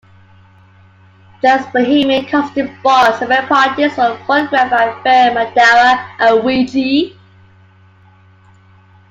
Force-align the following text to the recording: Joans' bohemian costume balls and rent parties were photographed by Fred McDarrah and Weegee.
Joans' 1.43 1.71
bohemian 1.71 2.25
costume 2.25 2.75
balls 2.81 3.21
and 3.21 3.29
rent 3.29 3.47
parties 3.47 3.95
were 3.95 4.17
photographed 4.25 4.71
by 4.71 4.99
Fred 5.03 5.35
McDarrah 5.37 6.07
and 6.19 6.43
Weegee. 6.43 7.15